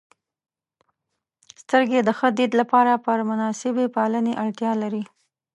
[1.61, 5.03] •سترګې د ښه دید لپاره پر مناسبې پالنې اړتیا لري.